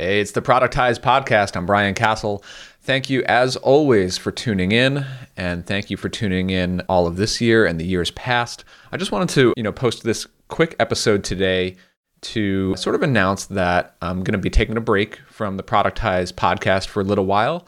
Hey, 0.00 0.20
it's 0.20 0.30
the 0.30 0.40
Productize 0.40 1.00
Podcast. 1.00 1.56
I'm 1.56 1.66
Brian 1.66 1.92
Casel. 1.92 2.44
Thank 2.82 3.10
you, 3.10 3.24
as 3.24 3.56
always, 3.56 4.16
for 4.16 4.30
tuning 4.30 4.70
in, 4.70 5.04
and 5.36 5.66
thank 5.66 5.90
you 5.90 5.96
for 5.96 6.08
tuning 6.08 6.50
in 6.50 6.82
all 6.82 7.08
of 7.08 7.16
this 7.16 7.40
year 7.40 7.66
and 7.66 7.80
the 7.80 7.84
years 7.84 8.12
past. 8.12 8.62
I 8.92 8.96
just 8.96 9.10
wanted 9.10 9.30
to, 9.30 9.52
you 9.56 9.64
know, 9.64 9.72
post 9.72 10.04
this 10.04 10.24
quick 10.46 10.76
episode 10.78 11.24
today 11.24 11.74
to 12.20 12.76
sort 12.76 12.94
of 12.94 13.02
announce 13.02 13.46
that 13.46 13.96
I'm 14.00 14.22
going 14.22 14.34
to 14.34 14.38
be 14.38 14.50
taking 14.50 14.76
a 14.76 14.80
break 14.80 15.18
from 15.28 15.56
the 15.56 15.64
Productize 15.64 16.32
podcast 16.32 16.86
for 16.86 17.00
a 17.00 17.04
little 17.04 17.26
while. 17.26 17.66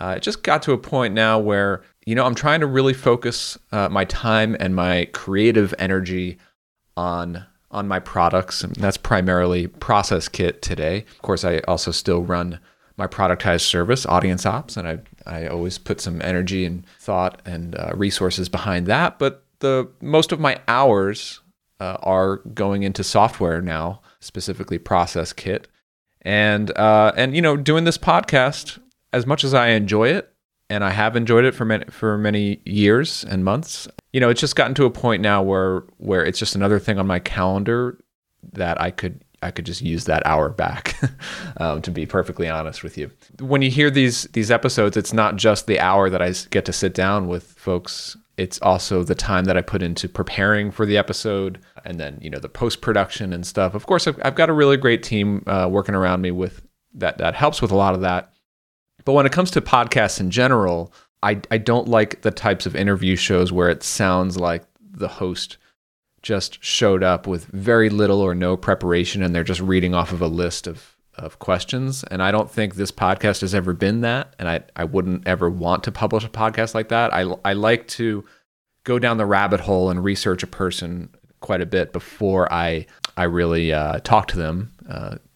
Uh, 0.00 0.14
it 0.16 0.24
just 0.24 0.42
got 0.42 0.62
to 0.64 0.72
a 0.72 0.78
point 0.78 1.14
now 1.14 1.38
where, 1.38 1.84
you 2.04 2.16
know, 2.16 2.26
I'm 2.26 2.34
trying 2.34 2.58
to 2.60 2.66
really 2.66 2.94
focus 2.94 3.56
uh, 3.70 3.88
my 3.88 4.06
time 4.06 4.56
and 4.58 4.74
my 4.74 5.04
creative 5.12 5.72
energy 5.78 6.38
on 6.96 7.46
on 7.70 7.88
my 7.88 7.98
products. 7.98 8.62
And 8.62 8.74
that's 8.76 8.96
primarily 8.96 9.66
Process 9.68 10.28
Kit 10.28 10.62
today. 10.62 11.04
Of 11.16 11.22
course, 11.22 11.44
I 11.44 11.58
also 11.68 11.90
still 11.90 12.22
run 12.22 12.58
my 12.96 13.06
productized 13.06 13.62
service, 13.62 14.04
Audience 14.04 14.44
Ops, 14.44 14.76
and 14.76 14.86
I, 14.86 14.98
I 15.24 15.46
always 15.46 15.78
put 15.78 16.00
some 16.00 16.20
energy 16.22 16.64
and 16.66 16.84
thought 16.98 17.40
and 17.46 17.74
uh, 17.74 17.92
resources 17.94 18.48
behind 18.48 18.86
that. 18.86 19.18
But 19.18 19.44
the 19.60 19.88
most 20.02 20.32
of 20.32 20.40
my 20.40 20.60
hours 20.68 21.40
uh, 21.80 21.96
are 22.02 22.36
going 22.54 22.82
into 22.82 23.02
software 23.02 23.62
now, 23.62 24.02
specifically 24.20 24.78
Process 24.78 25.32
Kit. 25.32 25.68
And 26.22 26.76
uh, 26.76 27.12
and 27.16 27.34
you 27.34 27.40
know, 27.40 27.56
doing 27.56 27.84
this 27.84 27.96
podcast, 27.96 28.78
as 29.12 29.26
much 29.26 29.44
as 29.44 29.54
I 29.54 29.68
enjoy 29.68 30.08
it, 30.08 30.29
and 30.70 30.84
I 30.84 30.90
have 30.90 31.16
enjoyed 31.16 31.44
it 31.44 31.54
for 31.54 31.64
many 31.64 31.84
for 31.90 32.16
many 32.16 32.62
years 32.64 33.24
and 33.24 33.44
months, 33.44 33.88
you 34.12 34.20
know, 34.20 34.30
it's 34.30 34.40
just 34.40 34.56
gotten 34.56 34.74
to 34.76 34.86
a 34.86 34.90
point 34.90 35.20
now 35.20 35.42
where 35.42 35.82
where 35.98 36.24
it's 36.24 36.38
just 36.38 36.54
another 36.54 36.78
thing 36.78 36.98
on 36.98 37.06
my 37.06 37.18
calendar 37.18 37.98
that 38.52 38.80
I 38.80 38.90
could 38.90 39.22
I 39.42 39.50
could 39.50 39.66
just 39.66 39.82
use 39.82 40.04
that 40.04 40.24
hour 40.26 40.48
back. 40.48 40.96
um, 41.56 41.82
to 41.82 41.90
be 41.90 42.06
perfectly 42.06 42.48
honest 42.48 42.82
with 42.82 42.96
you, 42.96 43.10
when 43.40 43.62
you 43.62 43.70
hear 43.70 43.90
these 43.90 44.24
these 44.32 44.50
episodes, 44.50 44.96
it's 44.96 45.12
not 45.12 45.36
just 45.36 45.66
the 45.66 45.80
hour 45.80 46.08
that 46.08 46.22
I 46.22 46.32
get 46.50 46.64
to 46.66 46.72
sit 46.72 46.94
down 46.94 47.26
with 47.28 47.44
folks. 47.52 48.16
It's 48.36 48.60
also 48.62 49.02
the 49.02 49.14
time 49.14 49.44
that 49.44 49.56
I 49.58 49.60
put 49.60 49.82
into 49.82 50.08
preparing 50.08 50.70
for 50.70 50.86
the 50.86 50.96
episode, 50.96 51.58
and 51.84 51.98
then 51.98 52.18
you 52.22 52.30
know 52.30 52.38
the 52.38 52.48
post 52.48 52.80
production 52.80 53.32
and 53.32 53.44
stuff. 53.44 53.74
Of 53.74 53.86
course, 53.86 54.06
I've, 54.06 54.18
I've, 54.22 54.34
got 54.34 54.48
a 54.48 54.54
really 54.54 54.76
great 54.76 55.02
team 55.02 55.42
uh, 55.46 55.68
working 55.70 55.94
around 55.94 56.22
me 56.22 56.30
with 56.30 56.62
that. 56.94 57.18
That 57.18 57.34
helps 57.34 57.60
with 57.60 57.70
a 57.70 57.76
lot 57.76 57.94
of 57.94 58.00
that. 58.02 58.32
But 59.04 59.12
when 59.12 59.26
it 59.26 59.32
comes 59.32 59.50
to 59.52 59.60
podcasts 59.60 60.20
in 60.20 60.30
general, 60.30 60.92
I, 61.22 61.40
I 61.50 61.58
don't 61.58 61.88
like 61.88 62.22
the 62.22 62.30
types 62.30 62.66
of 62.66 62.74
interview 62.74 63.16
shows 63.16 63.52
where 63.52 63.68
it 63.68 63.82
sounds 63.82 64.38
like 64.38 64.64
the 64.80 65.08
host 65.08 65.58
just 66.22 66.62
showed 66.62 67.02
up 67.02 67.26
with 67.26 67.46
very 67.46 67.88
little 67.88 68.20
or 68.20 68.34
no 68.34 68.56
preparation 68.56 69.22
and 69.22 69.34
they're 69.34 69.44
just 69.44 69.60
reading 69.60 69.94
off 69.94 70.12
of 70.12 70.20
a 70.20 70.26
list 70.26 70.66
of, 70.66 70.96
of 71.14 71.38
questions. 71.38 72.04
And 72.04 72.22
I 72.22 72.30
don't 72.30 72.50
think 72.50 72.74
this 72.74 72.92
podcast 72.92 73.40
has 73.40 73.54
ever 73.54 73.72
been 73.72 74.02
that. 74.02 74.34
And 74.38 74.48
I, 74.48 74.60
I 74.76 74.84
wouldn't 74.84 75.26
ever 75.26 75.48
want 75.48 75.84
to 75.84 75.92
publish 75.92 76.24
a 76.24 76.28
podcast 76.28 76.74
like 76.74 76.88
that. 76.88 77.12
I, 77.14 77.22
I 77.44 77.54
like 77.54 77.86
to 77.88 78.24
go 78.84 78.98
down 78.98 79.18
the 79.18 79.26
rabbit 79.26 79.60
hole 79.60 79.90
and 79.90 80.02
research 80.02 80.42
a 80.42 80.46
person 80.46 81.10
quite 81.40 81.60
a 81.60 81.66
bit 81.66 81.92
before 81.92 82.52
I, 82.52 82.86
I 83.16 83.24
really 83.24 83.72
uh, 83.72 84.00
talk 84.00 84.28
to 84.28 84.36
them 84.36 84.72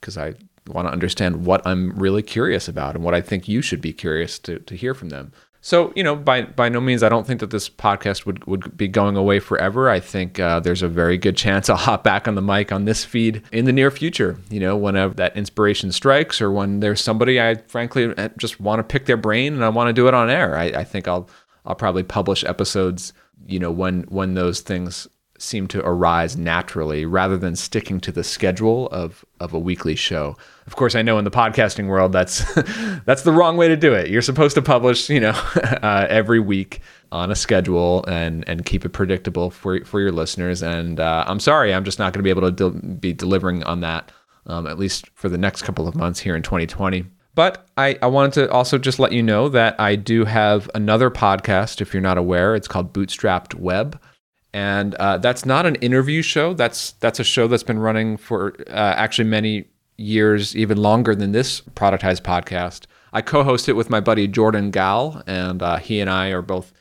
because 0.00 0.18
uh, 0.18 0.22
I 0.22 0.34
want 0.68 0.88
to 0.88 0.92
understand 0.92 1.44
what 1.44 1.66
I'm 1.66 1.92
really 1.96 2.22
curious 2.22 2.68
about 2.68 2.94
and 2.94 3.04
what 3.04 3.14
I 3.14 3.20
think 3.20 3.48
you 3.48 3.62
should 3.62 3.80
be 3.80 3.92
curious 3.92 4.38
to, 4.40 4.58
to 4.60 4.74
hear 4.74 4.94
from 4.94 5.10
them. 5.10 5.32
So, 5.60 5.94
you 5.96 6.02
know, 6.02 6.14
by 6.14 6.42
by 6.42 6.68
no 6.68 6.78
means, 6.78 7.02
I 7.02 7.08
don't 7.08 7.26
think 7.26 7.40
that 7.40 7.48
this 7.48 7.70
podcast 7.70 8.26
would, 8.26 8.44
would 8.44 8.76
be 8.76 8.86
going 8.86 9.16
away 9.16 9.40
forever. 9.40 9.88
I 9.88 9.98
think 9.98 10.38
uh, 10.38 10.60
there's 10.60 10.82
a 10.82 10.88
very 10.88 11.16
good 11.16 11.38
chance 11.38 11.68
I'll 11.70 11.76
hop 11.76 12.04
back 12.04 12.28
on 12.28 12.34
the 12.34 12.42
mic 12.42 12.70
on 12.70 12.84
this 12.84 13.02
feed 13.02 13.42
in 13.50 13.64
the 13.64 13.72
near 13.72 13.90
future. 13.90 14.36
You 14.50 14.60
know, 14.60 14.76
whenever 14.76 15.14
that 15.14 15.34
inspiration 15.38 15.90
strikes, 15.90 16.42
or 16.42 16.52
when 16.52 16.80
there's 16.80 17.00
somebody 17.00 17.40
I 17.40 17.54
frankly 17.66 18.14
uh, 18.14 18.28
just 18.36 18.60
want 18.60 18.80
to 18.80 18.82
pick 18.82 19.06
their 19.06 19.16
brain 19.16 19.54
and 19.54 19.64
I 19.64 19.70
want 19.70 19.88
to 19.88 19.94
do 19.94 20.06
it 20.06 20.12
on 20.12 20.28
air. 20.28 20.54
I, 20.54 20.64
I 20.64 20.84
think 20.84 21.08
I'll 21.08 21.30
I'll 21.64 21.74
probably 21.74 22.02
publish 22.02 22.44
episodes. 22.44 23.14
You 23.46 23.58
know, 23.58 23.70
when 23.70 24.02
when 24.10 24.34
those 24.34 24.60
things 24.60 25.08
seem 25.38 25.66
to 25.68 25.84
arise 25.84 26.36
naturally 26.36 27.04
rather 27.04 27.36
than 27.36 27.56
sticking 27.56 28.00
to 28.00 28.12
the 28.12 28.24
schedule 28.24 28.88
of 28.88 29.24
of 29.40 29.52
a 29.52 29.58
weekly 29.58 29.94
show. 29.96 30.36
Of 30.66 30.76
course, 30.76 30.94
I 30.94 31.02
know 31.02 31.18
in 31.18 31.24
the 31.24 31.30
podcasting 31.30 31.88
world 31.88 32.12
that's 32.12 32.44
that's 33.04 33.22
the 33.22 33.32
wrong 33.32 33.56
way 33.56 33.68
to 33.68 33.76
do 33.76 33.92
it. 33.92 34.10
You're 34.10 34.22
supposed 34.22 34.54
to 34.54 34.62
publish, 34.62 35.10
you 35.10 35.20
know, 35.20 35.30
uh, 35.82 36.06
every 36.08 36.40
week 36.40 36.80
on 37.12 37.30
a 37.30 37.34
schedule 37.34 38.04
and 38.06 38.48
and 38.48 38.64
keep 38.64 38.84
it 38.84 38.90
predictable 38.90 39.50
for 39.50 39.84
for 39.84 40.00
your 40.00 40.12
listeners. 40.12 40.62
And 40.62 41.00
uh, 41.00 41.24
I'm 41.26 41.40
sorry, 41.40 41.74
I'm 41.74 41.84
just 41.84 41.98
not 41.98 42.12
going 42.12 42.20
to 42.20 42.22
be 42.22 42.30
able 42.30 42.52
to 42.52 42.70
be 42.70 43.12
delivering 43.12 43.64
on 43.64 43.80
that 43.80 44.12
um, 44.46 44.66
at 44.66 44.78
least 44.78 45.08
for 45.14 45.28
the 45.28 45.38
next 45.38 45.62
couple 45.62 45.88
of 45.88 45.94
months 45.94 46.20
here 46.20 46.36
in 46.36 46.42
2020. 46.42 47.04
But 47.34 47.66
I, 47.76 47.98
I 48.00 48.06
wanted 48.06 48.34
to 48.34 48.50
also 48.52 48.78
just 48.78 48.98
let 48.98 49.12
you 49.12 49.22
know 49.22 49.48
that 49.48 49.78
I 49.80 49.96
do 49.96 50.24
have 50.24 50.70
another 50.74 51.10
podcast. 51.10 51.80
If 51.80 51.92
you're 51.92 52.00
not 52.00 52.18
aware, 52.18 52.54
it's 52.54 52.68
called 52.68 52.92
Bootstrapped 52.92 53.54
Web 53.54 54.00
and 54.54 54.94
uh, 54.94 55.18
that's 55.18 55.44
not 55.44 55.66
an 55.66 55.74
interview 55.76 56.22
show. 56.22 56.54
That's 56.54 56.92
that's 56.92 57.18
a 57.18 57.24
show 57.24 57.48
that's 57.48 57.64
been 57.64 57.80
running 57.80 58.16
for 58.16 58.54
uh, 58.68 58.94
actually 58.96 59.28
many 59.28 59.64
years, 59.96 60.56
even 60.56 60.78
longer 60.78 61.14
than 61.14 61.32
this 61.32 61.60
productized 61.60 62.22
podcast. 62.22 62.86
I 63.12 63.20
co-host 63.20 63.68
it 63.68 63.72
with 63.72 63.90
my 63.90 63.98
buddy 63.98 64.28
Jordan 64.28 64.70
Gal, 64.70 65.22
and 65.26 65.60
uh, 65.60 65.76
he 65.76 66.00
and 66.00 66.08
I 66.08 66.28
are 66.28 66.40
both 66.40 66.72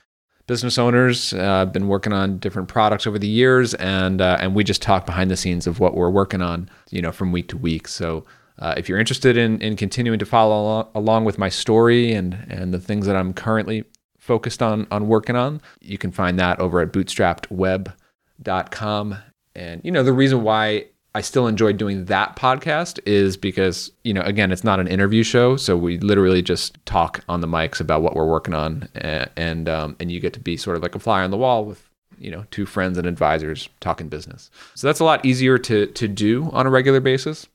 business 0.45 0.77
owners. 0.77 1.33
Uh, 1.33 1.65
been 1.65 1.87
working 1.87 2.13
on 2.13 2.37
different 2.37 2.67
products 2.67 3.07
over 3.07 3.17
the 3.17 3.27
years, 3.27 3.73
and 3.73 4.21
uh, 4.21 4.37
and 4.39 4.53
we 4.53 4.63
just 4.63 4.83
talk 4.83 5.07
behind 5.07 5.31
the 5.31 5.37
scenes 5.37 5.65
of 5.65 5.79
what 5.79 5.95
we're 5.95 6.11
working 6.11 6.43
on, 6.43 6.69
you 6.91 7.01
know, 7.01 7.11
from 7.11 7.31
week 7.33 7.49
to 7.49 7.57
week. 7.57 7.87
So. 7.89 8.23
Uh, 8.59 8.75
if 8.77 8.87
you're 8.87 8.99
interested 8.99 9.35
in, 9.35 9.59
in 9.63 9.75
continuing 9.75 10.19
to 10.19 10.27
follow 10.27 10.61
along, 10.61 10.87
along 10.93 11.25
with 11.25 11.39
my 11.39 11.49
story 11.49 12.13
and, 12.13 12.45
and 12.47 12.71
the 12.71 12.79
things 12.79 13.07
that 13.07 13.15
I'm 13.15 13.33
currently 13.33 13.83
focused 14.23 14.63
on 14.63 14.87
on 14.89 15.07
working 15.07 15.35
on. 15.35 15.61
You 15.81 15.97
can 15.97 16.11
find 16.11 16.39
that 16.39 16.59
over 16.59 16.79
at 16.79 16.93
bootstrappedweb.com. 16.93 19.17
And 19.55 19.81
you 19.83 19.91
know, 19.91 20.03
the 20.03 20.13
reason 20.13 20.43
why 20.43 20.85
I 21.15 21.21
still 21.21 21.45
enjoy 21.45 21.73
doing 21.73 22.05
that 22.05 22.35
podcast 22.35 22.99
is 23.05 23.37
because, 23.37 23.91
you 24.03 24.15
know, 24.15 24.21
again, 24.21 24.51
it's 24.51 24.63
not 24.63 24.79
an 24.79 24.87
interview 24.87 25.21
show, 25.21 25.57
so 25.57 25.77
we 25.77 25.99
literally 25.99 26.41
just 26.41 26.83
talk 26.85 27.23
on 27.29 27.41
the 27.41 27.47
mics 27.47 27.79
about 27.79 28.01
what 28.01 28.15
we're 28.15 28.25
working 28.25 28.53
on 28.53 28.87
and 28.95 29.29
and, 29.35 29.69
um, 29.69 29.95
and 29.99 30.11
you 30.11 30.19
get 30.19 30.33
to 30.33 30.39
be 30.39 30.57
sort 30.57 30.77
of 30.77 30.81
like 30.81 30.95
a 30.95 30.99
fly 30.99 31.23
on 31.23 31.29
the 31.29 31.37
wall 31.37 31.65
with 31.65 31.87
you 32.17 32.31
know 32.31 32.45
two 32.51 32.65
friends 32.65 32.97
and 32.97 33.07
advisors 33.07 33.69
talking 33.79 34.07
business 34.07 34.51
so 34.75 34.87
that's 34.87 34.99
a 34.99 35.03
lot 35.03 35.25
easier 35.25 35.57
to 35.57 35.87
to 35.87 36.07
do 36.07 36.47
on 36.51 36.67
a 36.67 36.69
regular 36.69 36.99
basis 36.99 37.47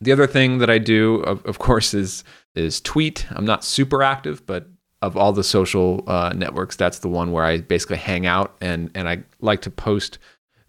the 0.00 0.10
other 0.10 0.26
thing 0.26 0.58
that 0.58 0.68
i 0.68 0.76
do 0.76 1.20
of, 1.20 1.46
of 1.46 1.60
course 1.60 1.94
is 1.94 2.24
is 2.56 2.80
tweet 2.80 3.24
i'm 3.30 3.46
not 3.46 3.64
super 3.64 4.02
active 4.02 4.44
but 4.44 4.66
of 5.02 5.16
all 5.16 5.32
the 5.32 5.44
social 5.44 6.02
uh, 6.06 6.32
networks, 6.34 6.76
that's 6.76 7.00
the 7.00 7.08
one 7.08 7.32
where 7.32 7.44
I 7.44 7.58
basically 7.60 7.98
hang 7.98 8.26
out 8.26 8.56
and 8.60 8.90
and 8.94 9.08
I 9.08 9.22
like 9.40 9.62
to 9.62 9.70
post 9.70 10.18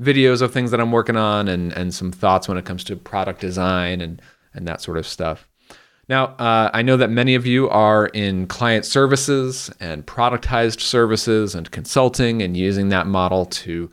videos 0.01 0.41
of 0.41 0.53
things 0.53 0.71
that 0.71 0.79
I'm 0.79 0.91
working 0.91 1.17
on 1.17 1.47
and 1.47 1.71
and 1.73 1.93
some 1.93 2.11
thoughts 2.11 2.47
when 2.47 2.57
it 2.57 2.65
comes 2.65 2.83
to 2.85 2.95
product 2.95 3.41
design 3.41 4.01
and 4.01 4.21
and 4.53 4.67
that 4.67 4.81
sort 4.81 4.97
of 4.97 5.07
stuff. 5.07 5.47
Now, 6.09 6.27
uh, 6.37 6.69
I 6.73 6.83
know 6.83 6.95
that 6.97 7.09
many 7.09 7.35
of 7.35 7.45
you 7.45 7.69
are 7.69 8.07
in 8.07 8.47
client 8.47 8.85
services 8.85 9.69
and 9.79 10.05
productized 10.05 10.79
services 10.79 11.53
and 11.53 11.69
consulting 11.69 12.41
and 12.41 12.55
using 12.55 12.89
that 12.89 13.07
model 13.07 13.45
to 13.45 13.91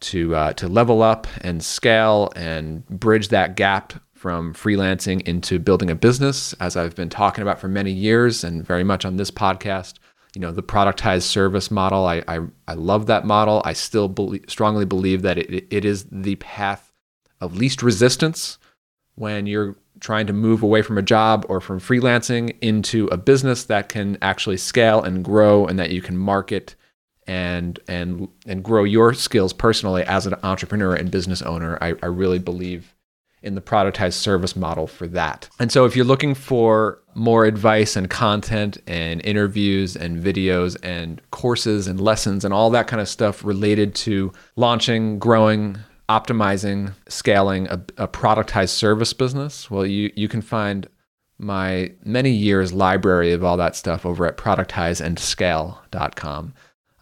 to 0.00 0.34
uh, 0.34 0.52
to 0.54 0.68
level 0.68 1.02
up 1.02 1.26
and 1.42 1.62
scale 1.62 2.32
and 2.34 2.86
bridge 2.88 3.28
that 3.28 3.54
gap 3.54 3.92
from 4.22 4.54
freelancing 4.54 5.20
into 5.22 5.58
building 5.58 5.90
a 5.90 5.96
business, 5.96 6.52
as 6.60 6.76
I've 6.76 6.94
been 6.94 7.08
talking 7.08 7.42
about 7.42 7.58
for 7.58 7.66
many 7.66 7.90
years 7.90 8.44
and 8.44 8.64
very 8.64 8.84
much 8.84 9.04
on 9.04 9.16
this 9.16 9.32
podcast. 9.32 9.94
You 10.36 10.40
know, 10.40 10.52
the 10.52 10.62
productized 10.62 11.24
service 11.24 11.72
model, 11.72 12.06
I, 12.06 12.22
I, 12.28 12.38
I 12.68 12.74
love 12.74 13.06
that 13.06 13.26
model. 13.26 13.62
I 13.64 13.72
still 13.72 14.06
believe, 14.06 14.44
strongly 14.46 14.84
believe 14.84 15.22
that 15.22 15.38
it, 15.38 15.66
it 15.74 15.84
is 15.84 16.04
the 16.04 16.36
path 16.36 16.92
of 17.40 17.56
least 17.56 17.82
resistance 17.82 18.58
when 19.16 19.46
you're 19.46 19.74
trying 19.98 20.28
to 20.28 20.32
move 20.32 20.62
away 20.62 20.82
from 20.82 20.98
a 20.98 21.02
job 21.02 21.44
or 21.48 21.60
from 21.60 21.80
freelancing 21.80 22.56
into 22.60 23.08
a 23.08 23.16
business 23.16 23.64
that 23.64 23.88
can 23.88 24.18
actually 24.22 24.56
scale 24.56 25.02
and 25.02 25.24
grow 25.24 25.66
and 25.66 25.80
that 25.80 25.90
you 25.90 26.00
can 26.00 26.16
market 26.16 26.76
and 27.26 27.80
and 27.88 28.28
and 28.46 28.62
grow 28.62 28.84
your 28.84 29.14
skills 29.14 29.52
personally 29.52 30.04
as 30.04 30.28
an 30.28 30.34
entrepreneur 30.44 30.94
and 30.94 31.10
business 31.10 31.42
owner. 31.42 31.76
I, 31.80 31.94
I 32.04 32.06
really 32.06 32.38
believe 32.38 32.94
in 33.42 33.54
the 33.54 33.60
productized 33.60 34.14
service 34.14 34.56
model 34.56 34.86
for 34.86 35.06
that. 35.08 35.48
And 35.58 35.72
so 35.72 35.84
if 35.84 35.96
you're 35.96 36.04
looking 36.04 36.34
for 36.34 37.00
more 37.14 37.44
advice 37.44 37.96
and 37.96 38.08
content 38.08 38.78
and 38.86 39.20
interviews 39.24 39.96
and 39.96 40.22
videos 40.22 40.76
and 40.82 41.20
courses 41.30 41.86
and 41.86 42.00
lessons 42.00 42.44
and 42.44 42.54
all 42.54 42.70
that 42.70 42.86
kind 42.86 43.00
of 43.00 43.08
stuff 43.08 43.44
related 43.44 43.94
to 43.96 44.32
launching, 44.56 45.18
growing, 45.18 45.78
optimizing, 46.08 46.94
scaling 47.08 47.66
a, 47.68 47.74
a 47.98 48.08
productized 48.08 48.70
service 48.70 49.12
business, 49.12 49.70
well, 49.70 49.86
you, 49.86 50.10
you 50.14 50.28
can 50.28 50.42
find 50.42 50.88
my 51.38 51.92
many 52.04 52.30
years 52.30 52.72
library 52.72 53.32
of 53.32 53.44
all 53.44 53.56
that 53.56 53.74
stuff 53.74 54.06
over 54.06 54.26
at 54.26 54.36
productizeandscale.com. 54.36 56.54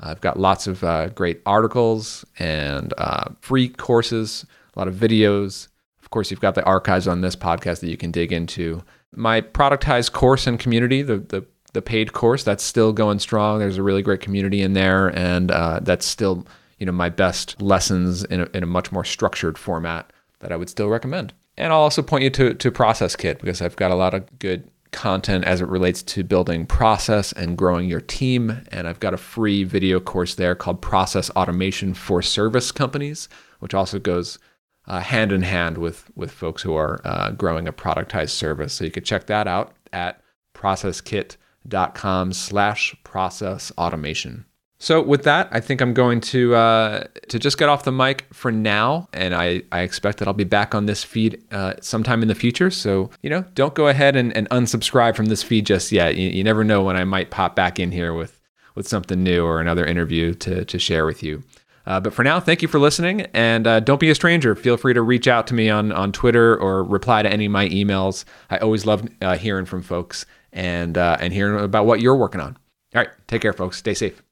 I've 0.02 0.20
got 0.20 0.38
lots 0.38 0.66
of 0.66 0.82
uh, 0.82 1.10
great 1.10 1.42
articles 1.44 2.24
and 2.38 2.94
uh, 2.96 3.24
free 3.40 3.68
courses, 3.68 4.46
a 4.74 4.78
lot 4.78 4.88
of 4.88 4.94
videos, 4.94 5.68
Of 6.10 6.12
course, 6.12 6.32
you've 6.32 6.40
got 6.40 6.56
the 6.56 6.64
archives 6.64 7.06
on 7.06 7.20
this 7.20 7.36
podcast 7.36 7.78
that 7.78 7.88
you 7.88 7.96
can 7.96 8.10
dig 8.10 8.32
into. 8.32 8.82
My 9.14 9.40
productized 9.40 10.10
course 10.10 10.48
and 10.48 10.58
community, 10.58 11.02
the, 11.02 11.18
the, 11.18 11.46
the 11.72 11.82
paid 11.82 12.12
course, 12.12 12.42
that's 12.42 12.64
still 12.64 12.92
going 12.92 13.20
strong. 13.20 13.60
There's 13.60 13.78
a 13.78 13.82
really 13.84 14.02
great 14.02 14.20
community 14.20 14.60
in 14.60 14.72
there, 14.72 15.16
and 15.16 15.52
uh, 15.52 15.78
that's 15.80 16.04
still 16.04 16.48
you 16.78 16.86
know 16.86 16.90
my 16.90 17.10
best 17.10 17.62
lessons 17.62 18.24
in 18.24 18.40
a, 18.40 18.48
in 18.52 18.64
a 18.64 18.66
much 18.66 18.90
more 18.90 19.04
structured 19.04 19.56
format 19.56 20.12
that 20.40 20.50
I 20.50 20.56
would 20.56 20.68
still 20.68 20.88
recommend. 20.88 21.32
And 21.56 21.72
I'll 21.72 21.78
also 21.78 22.02
point 22.02 22.24
you 22.24 22.30
to, 22.30 22.54
to 22.54 22.72
Process 22.72 23.14
Kit 23.14 23.38
because 23.38 23.62
I've 23.62 23.76
got 23.76 23.92
a 23.92 23.94
lot 23.94 24.12
of 24.12 24.36
good 24.40 24.68
content 24.90 25.44
as 25.44 25.60
it 25.60 25.68
relates 25.68 26.02
to 26.02 26.24
building 26.24 26.66
process 26.66 27.30
and 27.30 27.56
growing 27.56 27.88
your 27.88 28.00
team. 28.00 28.62
And 28.72 28.88
I've 28.88 28.98
got 28.98 29.14
a 29.14 29.16
free 29.16 29.62
video 29.62 30.00
course 30.00 30.34
there 30.34 30.56
called 30.56 30.82
Process 30.82 31.30
Automation 31.30 31.94
for 31.94 32.20
Service 32.20 32.72
Companies, 32.72 33.28
which 33.60 33.74
also 33.74 34.00
goes 34.00 34.40
uh, 34.86 35.00
hand 35.00 35.32
in 35.32 35.42
hand 35.42 35.78
with, 35.78 36.10
with 36.14 36.30
folks 36.30 36.62
who 36.62 36.74
are 36.74 37.00
uh, 37.04 37.30
growing 37.32 37.68
a 37.68 37.72
productized 37.72 38.30
service. 38.30 38.72
So 38.72 38.84
you 38.84 38.90
could 38.90 39.04
check 39.04 39.26
that 39.26 39.46
out 39.46 39.74
at 39.92 40.22
processkit.com 40.54 42.32
slash 42.32 42.96
process 43.04 43.72
automation. 43.78 44.44
So 44.82 45.02
with 45.02 45.24
that, 45.24 45.46
I 45.52 45.60
think 45.60 45.82
I'm 45.82 45.92
going 45.92 46.22
to 46.22 46.54
uh, 46.54 47.04
to 47.28 47.38
just 47.38 47.58
get 47.58 47.68
off 47.68 47.84
the 47.84 47.92
mic 47.92 48.26
for 48.32 48.50
now, 48.50 49.10
and 49.12 49.34
I, 49.34 49.62
I 49.70 49.80
expect 49.80 50.18
that 50.18 50.26
I'll 50.26 50.32
be 50.32 50.44
back 50.44 50.74
on 50.74 50.86
this 50.86 51.04
feed 51.04 51.44
uh, 51.52 51.74
sometime 51.82 52.22
in 52.22 52.28
the 52.28 52.34
future. 52.34 52.70
So 52.70 53.10
you 53.20 53.28
know, 53.28 53.44
don't 53.52 53.74
go 53.74 53.88
ahead 53.88 54.16
and, 54.16 54.34
and 54.34 54.48
unsubscribe 54.48 55.16
from 55.16 55.26
this 55.26 55.42
feed 55.42 55.66
just 55.66 55.92
yet. 55.92 56.16
You, 56.16 56.30
you 56.30 56.42
never 56.42 56.64
know 56.64 56.82
when 56.82 56.96
I 56.96 57.04
might 57.04 57.30
pop 57.30 57.54
back 57.54 57.78
in 57.78 57.92
here 57.92 58.14
with 58.14 58.40
with 58.74 58.88
something 58.88 59.22
new 59.22 59.44
or 59.44 59.60
another 59.60 59.84
interview 59.84 60.32
to 60.36 60.64
to 60.64 60.78
share 60.78 61.04
with 61.04 61.22
you. 61.22 61.42
Uh, 61.86 62.00
but 62.00 62.12
for 62.12 62.22
now, 62.22 62.38
thank 62.40 62.62
you 62.62 62.68
for 62.68 62.78
listening, 62.78 63.22
and 63.32 63.66
uh, 63.66 63.80
don't 63.80 64.00
be 64.00 64.10
a 64.10 64.14
stranger. 64.14 64.54
Feel 64.54 64.76
free 64.76 64.94
to 64.94 65.02
reach 65.02 65.26
out 65.26 65.46
to 65.48 65.54
me 65.54 65.70
on 65.70 65.92
on 65.92 66.12
Twitter 66.12 66.56
or 66.56 66.84
reply 66.84 67.22
to 67.22 67.30
any 67.30 67.46
of 67.46 67.52
my 67.52 67.68
emails. 67.68 68.24
I 68.50 68.58
always 68.58 68.86
love 68.86 69.08
uh, 69.20 69.36
hearing 69.36 69.64
from 69.64 69.82
folks 69.82 70.26
and 70.52 70.96
uh, 70.98 71.16
and 71.20 71.32
hearing 71.32 71.64
about 71.64 71.86
what 71.86 72.00
you're 72.00 72.16
working 72.16 72.40
on. 72.40 72.56
All 72.94 73.02
right, 73.02 73.10
take 73.28 73.42
care, 73.42 73.52
folks. 73.52 73.78
Stay 73.78 73.94
safe. 73.94 74.22